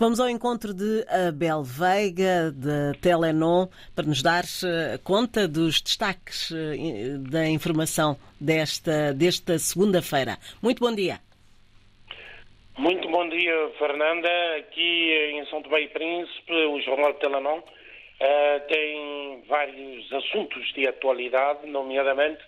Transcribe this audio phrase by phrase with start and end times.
[0.00, 6.52] Vamos ao encontro de Abel Veiga, da Telenon, para nos dar eh, conta dos destaques
[6.52, 10.38] eh, da informação desta, desta segunda-feira.
[10.62, 11.18] Muito bom dia.
[12.78, 14.28] Muito bom dia, Fernanda.
[14.58, 21.66] Aqui em São Tomé e Príncipe, o Jornal Telenon uh, tem vários assuntos de atualidade,
[21.66, 22.40] nomeadamente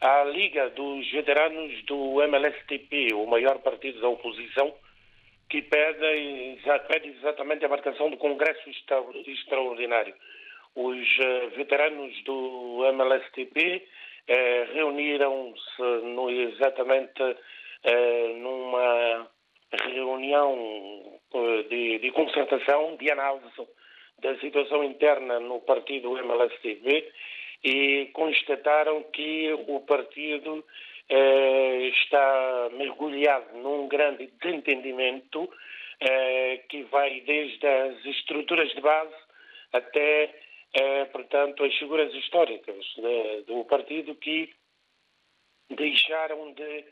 [0.00, 4.74] a Liga dos Veteranos do MLSTP, o maior partido da oposição,
[5.52, 6.58] que pede,
[6.88, 8.70] pede exatamente a marcação do Congresso
[9.26, 10.14] Extraordinário.
[10.74, 13.86] Os uh, veteranos do MLSTP
[14.28, 15.82] eh, reuniram-se
[16.54, 17.36] exatamente
[17.84, 19.28] eh, numa
[19.90, 23.68] reunião eh, de, de, concertação, de análise
[24.22, 27.12] da situação interna no partido MLSTP
[27.62, 30.64] e constataram que o partido
[31.08, 35.48] eh, está mergulhado num grande desentendimento
[36.00, 39.14] eh, que vai desde as estruturas de base
[39.72, 40.34] até,
[40.74, 42.84] eh, portanto, as figuras históricas
[43.46, 44.50] do partido que
[45.70, 46.84] deixaram de,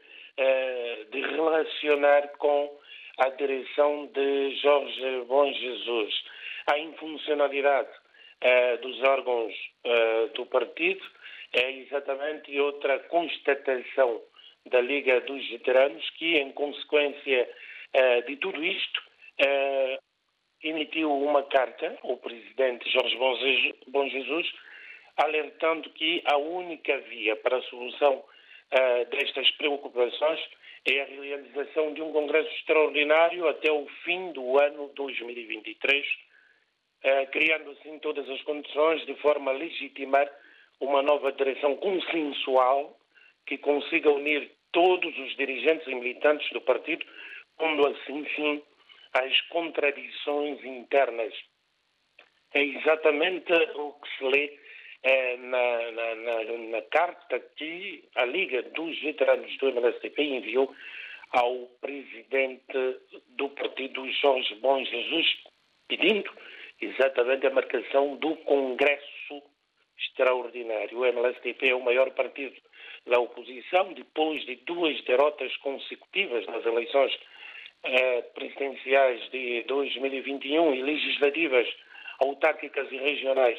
[1.10, 2.78] de relacionar com
[3.18, 6.24] a direção de Jorge Bom Jesus.
[6.72, 7.90] A infuncionalidade
[8.80, 9.54] dos órgãos
[10.34, 11.04] do partido
[11.52, 14.22] é exatamente outra constatação
[14.66, 17.48] da Liga dos Veteranos, que, em consequência
[17.96, 19.00] uh, de tudo isto,
[19.40, 19.98] uh,
[20.62, 23.16] emitiu uma carta ao presidente Jorge
[23.88, 24.52] Bom Jesus,
[25.16, 30.40] alertando que a única via para a solução uh, destas preocupações
[30.88, 36.06] é a realização de um congresso extraordinário até o fim do ano 2023,
[37.32, 40.30] criando assim todas as condições de forma a legitimar
[40.80, 42.98] uma nova direção consensual
[43.46, 47.04] que consiga unir todos os dirigentes e militantes do partido,
[47.58, 48.62] pondo assim fim
[49.12, 51.34] às contradições internas.
[52.54, 54.58] É exatamente o que se lê
[55.02, 60.74] eh, na, na, na, na, carta que a Liga dos Veteranos do MLSTP enviou
[61.30, 62.98] ao presidente
[63.30, 65.26] do partido, Jorge Bom Jesus,
[65.88, 66.30] pedindo
[66.80, 69.19] exatamente a marcação do Congresso
[70.00, 70.98] extraordinário.
[70.98, 72.56] O MLSTP é o maior partido
[73.06, 77.18] da oposição, depois de duas derrotas consecutivas nas eleições
[77.82, 81.66] eh, presidenciais de 2021 e legislativas
[82.20, 83.58] autárquicas e regionais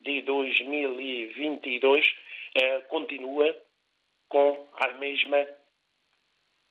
[0.00, 2.06] de 2022,
[2.54, 3.54] eh, continua
[4.28, 5.46] com a mesma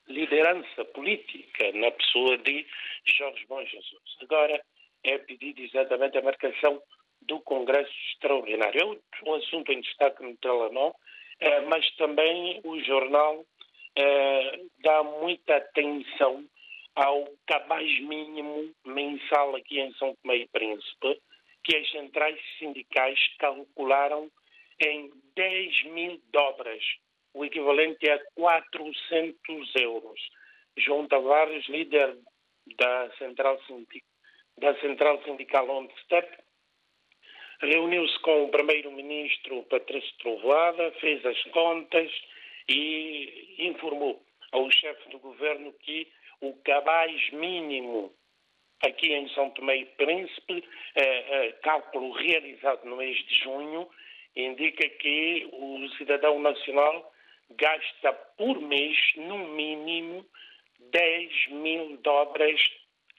[0.08, 2.66] liderança política na pessoa de
[3.06, 4.18] Jorge Bom Jesus.
[4.22, 4.62] Agora
[5.04, 6.82] é pedido exatamente a marcação
[7.28, 9.00] do Congresso Extraordinário.
[9.24, 10.94] É um assunto em destaque no Telenor,
[11.40, 13.46] eh, mas também o jornal
[13.96, 16.46] eh, dá muita atenção
[16.96, 21.22] ao cabaz mínimo mensal aqui em São Tomé e Príncipe,
[21.64, 24.32] que as centrais sindicais calcularam
[24.80, 26.84] em 10 mil dobras,
[27.34, 30.20] o equivalente a 400 euros.
[30.78, 32.18] João Tavares, líder
[32.78, 34.10] da Central, Sindical,
[34.58, 35.70] da Central Sindical
[37.62, 42.12] reuniu-se com o primeiro-ministro Patrício Trovoada, fez as contas
[42.70, 46.08] e informou ao chefe do governo que
[46.42, 48.14] o cabaz mínimo
[48.86, 50.64] aqui em São Tomé e Príncipe,
[50.96, 53.90] eh, eh, cálculo realizado no mês de junho,
[54.36, 57.12] indica que o cidadão nacional
[57.52, 60.26] gasta por mês, no mínimo,
[60.92, 62.60] 10 mil dobras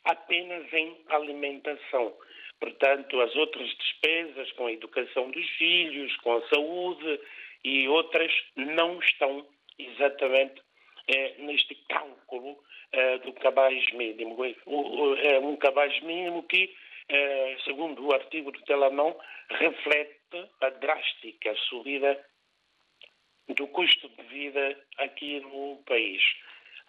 [0.04, 2.15] apenas em alimentação.
[2.61, 7.21] Portanto, as outras despesas com a educação dos filhos, com a saúde
[7.65, 9.47] e outras não estão
[9.79, 10.61] exatamente
[11.09, 12.59] eh, neste cálculo
[12.93, 14.37] eh, do cabaz mínimo.
[14.45, 16.75] É um cabaz mínimo que,
[17.09, 19.17] eh, segundo o artigo do Telamão,
[19.51, 20.19] reflete
[20.61, 22.25] a drástica subida
[23.49, 26.23] do custo de vida aqui no país.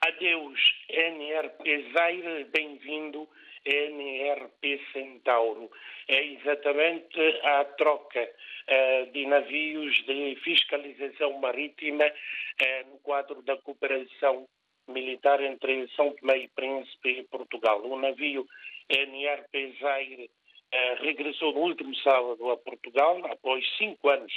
[0.01, 3.27] Adeus, NRP Zaire, bem-vindo
[3.65, 5.69] NRP Centauro.
[6.07, 14.47] É exatamente a troca uh, de navios de fiscalização marítima uh, no quadro da cooperação
[14.87, 17.85] militar entre São Tomé e Príncipe e Portugal.
[17.85, 18.47] O navio
[18.87, 20.31] NRP Zaire
[20.73, 24.31] uh, regressou no último sábado a Portugal, após cinco anos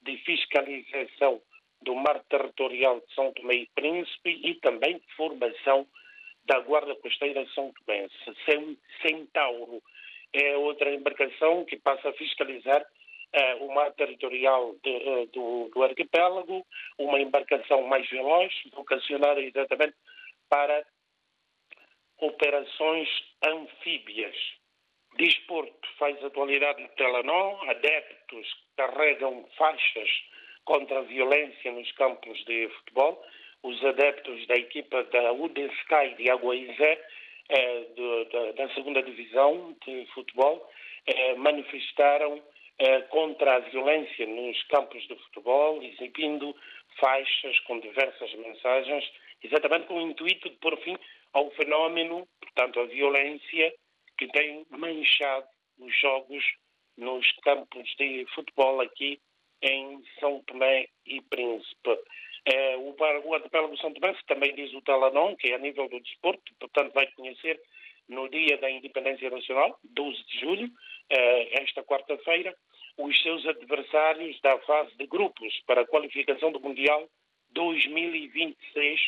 [0.00, 1.42] de fiscalização
[1.82, 5.86] do mar territorial de São Tomé e Príncipe e também de formação
[6.44, 8.08] da Guarda Costeira São Tomé.
[9.02, 9.82] Centauro
[10.32, 15.82] é outra embarcação que passa a fiscalizar uh, o mar territorial de, uh, do, do,
[15.82, 16.66] arquipélago,
[16.98, 19.94] uma embarcação mais veloz, vocacionada exatamente
[20.48, 20.84] para
[22.20, 23.08] operações
[23.44, 24.36] anfíbias.
[25.16, 28.46] Desporto faz atualidade no Telenor, adeptos
[28.76, 30.08] carregam faixas
[30.68, 33.24] contra a violência nos campos de futebol.
[33.62, 37.02] Os adeptos da equipa da UDSky de Aguaizé,
[37.48, 37.86] eh,
[38.54, 40.70] da segunda divisão de futebol,
[41.06, 42.42] eh, manifestaram
[42.78, 46.54] eh, contra a violência nos campos de futebol, exibindo
[47.00, 49.10] faixas com diversas mensagens,
[49.42, 50.98] exatamente com o intuito de pôr fim
[51.32, 53.74] ao fenómeno, portanto, a violência
[54.18, 55.48] que tem manchado
[55.78, 56.44] os jogos
[56.98, 59.18] nos campos de futebol aqui
[59.62, 61.98] em São Tomé e Príncipe.
[62.44, 62.94] É, o,
[63.24, 66.92] o arquipélago São Tomé também diz o Talanon, que é a nível do desporto, portanto
[66.94, 67.60] vai conhecer
[68.08, 70.70] no dia da Independência Nacional, 12 de julho,
[71.10, 72.54] é, esta quarta-feira,
[72.96, 77.08] os seus adversários da fase de grupos para a qualificação do Mundial
[77.52, 79.00] 2026,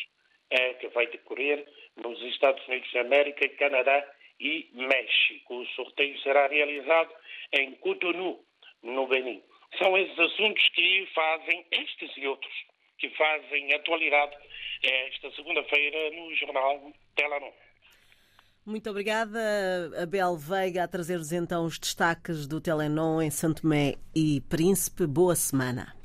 [0.49, 1.65] é, que vai decorrer
[1.97, 4.05] nos Estados Unidos da América, Canadá
[4.39, 5.55] e México.
[5.55, 7.13] O sorteio será realizado
[7.53, 8.43] em Cotonou,
[8.83, 9.41] no Benin.
[9.77, 12.53] São esses assuntos que fazem, estes e outros,
[12.97, 14.35] que fazem atualidade
[14.83, 17.51] esta segunda-feira no jornal Telanon.
[18.65, 19.39] Muito obrigada,
[20.01, 25.07] Abel Veiga, a trazer-nos então os destaques do Telenon em Santo Tomé e Príncipe.
[25.07, 26.00] Boa semana.